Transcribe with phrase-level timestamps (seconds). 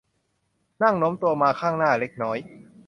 [0.83, 2.37] นั่งโน้มตัวมาข้างหน้าเล็กน้อย